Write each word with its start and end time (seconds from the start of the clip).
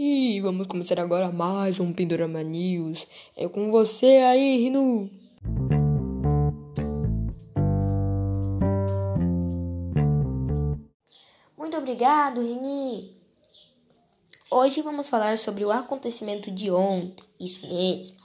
E 0.00 0.40
vamos 0.40 0.68
começar 0.68 1.00
agora 1.00 1.32
mais 1.32 1.80
um 1.80 1.92
Pindorama 1.92 2.40
News. 2.40 3.04
É 3.36 3.48
com 3.48 3.68
você 3.68 4.06
aí, 4.06 4.56
Rinu. 4.58 5.10
Muito 11.58 11.76
obrigado, 11.76 12.40
Rini. 12.40 13.16
Hoje 14.48 14.82
vamos 14.82 15.08
falar 15.08 15.36
sobre 15.36 15.64
o 15.64 15.72
acontecimento 15.72 16.48
de 16.48 16.70
ontem. 16.70 17.26
Isso 17.40 17.66
mesmo. 17.66 18.16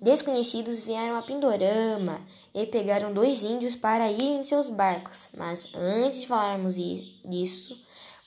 Desconhecidos 0.00 0.82
vieram 0.82 1.14
a 1.14 1.22
Pindorama 1.22 2.20
e 2.52 2.66
pegaram 2.66 3.14
dois 3.14 3.44
índios 3.44 3.76
para 3.76 4.10
irem 4.10 4.40
em 4.40 4.42
seus 4.42 4.68
barcos. 4.68 5.30
Mas 5.38 5.72
antes 5.76 6.22
de 6.22 6.26
falarmos 6.26 6.74
disso, 6.74 7.80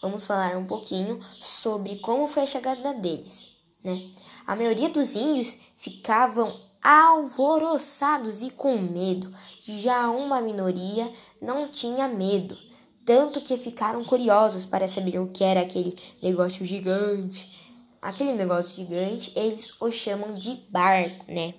vamos 0.06 0.26
falar 0.26 0.56
um 0.56 0.66
pouquinho 0.66 1.20
sobre 1.42 1.96
como 1.98 2.28
foi 2.28 2.44
a 2.44 2.48
chegada 2.48 2.94
deles. 2.94 3.48
Né? 3.84 4.10
A 4.46 4.56
maioria 4.56 4.88
dos 4.88 5.16
índios 5.16 5.58
ficavam 5.76 6.56
alvoroçados 6.84 8.44
e 8.44 8.52
com 8.52 8.78
medo. 8.78 9.34
Já 9.62 10.08
uma 10.12 10.40
minoria 10.42 11.12
não 11.42 11.68
tinha 11.68 12.08
medo, 12.08 12.56
tanto 13.04 13.42
que 13.42 13.58
ficaram 13.58 14.06
curiosos 14.06 14.64
para 14.64 14.88
saber 14.88 15.20
o 15.20 15.30
que 15.30 15.44
era 15.44 15.62
aquele 15.62 15.96
negócio 16.22 16.64
gigante. 16.64 17.64
Aquele 18.00 18.34
negócio 18.34 18.76
gigante, 18.76 19.34
eles 19.36 19.74
o 19.82 19.90
chamam 19.90 20.38
de 20.38 20.54
barco, 20.70 21.26
né? 21.28 21.56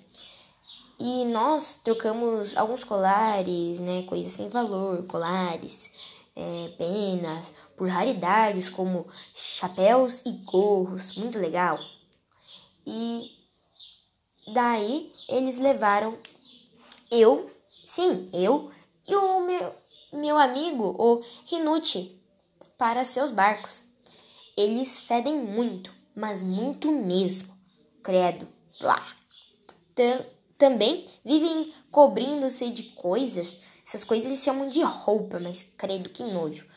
E 0.97 1.25
nós 1.25 1.77
trocamos 1.83 2.55
alguns 2.55 2.85
colares, 2.85 3.81
né, 3.81 4.03
coisas 4.03 4.31
sem 4.31 4.47
valor, 4.47 5.03
colares, 5.03 5.91
é, 6.37 6.69
penas, 6.77 7.51
por 7.75 7.89
raridades 7.89 8.69
como 8.69 9.07
chapéus 9.33 10.21
e 10.25 10.31
gorros, 10.31 11.15
muito 11.17 11.39
legal. 11.39 11.79
E 12.85 13.31
daí 14.53 15.11
eles 15.27 15.57
levaram 15.57 16.17
eu, 17.09 17.49
sim, 17.85 18.29
eu 18.31 18.69
e 19.07 19.15
o 19.15 19.39
meu, 19.41 19.75
meu 20.13 20.37
amigo, 20.37 20.95
o 20.97 21.23
Rinucci, 21.47 22.21
para 22.77 23.03
seus 23.03 23.31
barcos. 23.31 23.81
Eles 24.55 24.99
fedem 24.99 25.35
muito, 25.35 25.91
mas 26.15 26.43
muito 26.43 26.91
mesmo. 26.91 27.57
Credo. 28.03 28.47
Blá 28.79 29.17
também 30.57 31.05
vivem 31.23 31.73
cobrindo-se 31.91 32.69
de 32.69 32.83
coisas. 32.83 33.57
Essas 33.87 34.03
coisas 34.03 34.25
eles 34.25 34.43
chamam 34.43 34.67
de 34.67 34.81
roupa, 34.81 35.39
mas 35.39 35.63
credo 35.77 36.09
que 36.09 36.21
nojo. 36.21 36.67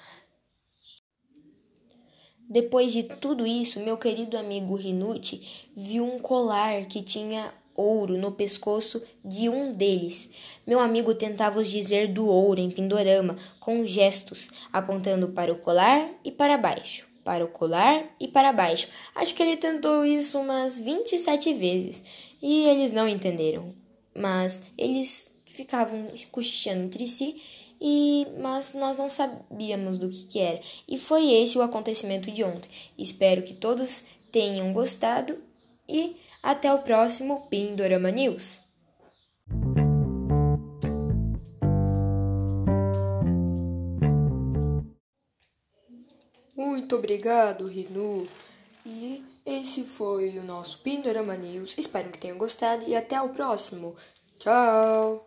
Depois 2.49 2.93
de 2.93 3.03
tudo 3.03 3.45
isso, 3.45 3.81
meu 3.81 3.97
querido 3.97 4.39
amigo 4.39 4.77
Rinucci 4.77 5.69
viu 5.77 6.05
um 6.05 6.21
colar 6.21 6.87
que 6.87 7.03
tinha 7.03 7.53
ouro 7.75 8.17
no 8.17 8.31
pescoço 8.31 9.03
de 9.25 9.49
um 9.49 9.73
deles. 9.73 10.31
Meu 10.65 10.79
amigo 10.79 11.13
tentava 11.13 11.59
os 11.59 11.69
dizer 11.69 12.13
do 12.13 12.29
ouro 12.29 12.61
em 12.61 12.71
Pindorama, 12.71 13.37
com 13.59 13.85
gestos, 13.85 14.49
apontando 14.73 15.31
para 15.31 15.53
o 15.53 15.59
colar 15.59 16.09
e 16.25 16.31
para 16.31 16.57
baixo, 16.57 17.09
para 17.25 17.45
o 17.45 17.49
colar 17.49 18.05
e 18.21 18.29
para 18.29 18.53
baixo. 18.53 18.89
Acho 19.17 19.35
que 19.35 19.43
ele 19.43 19.57
tentou 19.57 20.05
isso 20.05 20.39
umas 20.39 20.79
27 20.79 21.55
vezes 21.55 22.05
e 22.41 22.69
eles 22.69 22.93
não 22.93 23.09
entenderam. 23.09 23.75
Mas 24.15 24.63
eles 24.77 25.30
ficavam 25.53 26.09
cochichando 26.31 26.85
entre 26.85 27.07
si 27.07 27.41
e 27.81 28.27
mas 28.41 28.73
nós 28.75 28.97
não 28.97 29.09
sabíamos 29.09 29.99
do 29.99 30.09
que, 30.09 30.27
que 30.27 30.39
era. 30.39 30.61
E 30.87 30.99
foi 30.99 31.33
esse 31.33 31.57
o 31.57 31.63
acontecimento 31.63 32.31
de 32.31 32.45
ontem. 32.45 32.69
Espero 32.99 33.43
que 33.43 33.55
todos 33.55 34.05
tenham 34.31 34.73
gostado 34.73 35.39
e 35.89 36.17
até 36.43 36.73
o 36.73 36.81
próximo 36.81 37.47
Pindorama 37.49 38.11
News. 38.11 38.61
Muito 46.55 46.97
obrigado, 46.97 47.67
Rinu. 47.67 48.29
E 48.85 49.25
esse 49.45 49.83
foi 49.85 50.39
o 50.39 50.45
nosso 50.45 50.79
Pindorama 50.81 51.37
News. 51.37 51.77
Espero 51.79 52.11
que 52.11 52.19
tenham 52.19 52.37
gostado 52.37 52.85
e 52.87 52.95
até 52.95 53.21
o 53.21 53.31
próximo. 53.31 53.97
Tchau! 54.39 55.19